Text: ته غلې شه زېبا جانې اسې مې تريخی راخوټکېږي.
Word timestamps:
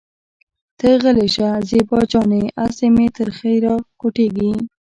ته 0.79 0.89
غلې 1.03 1.27
شه 1.35 1.47
زېبا 1.69 1.99
جانې 2.11 2.43
اسې 2.65 2.87
مې 2.95 3.07
تريخی 3.15 3.55
راخوټکېږي. 3.65 4.51